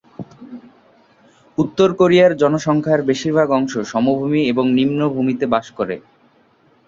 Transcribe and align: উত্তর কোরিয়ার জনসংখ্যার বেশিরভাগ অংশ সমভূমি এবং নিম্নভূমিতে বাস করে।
উত্তর 1.57 1.89
কোরিয়ার 1.93 2.31
জনসংখ্যার 2.41 3.01
বেশিরভাগ 3.09 3.47
অংশ 3.51 3.73
সমভূমি 3.91 4.41
এবং 4.51 4.65
নিম্নভূমিতে 4.77 5.45
বাস 5.53 5.67
করে। 5.77 5.95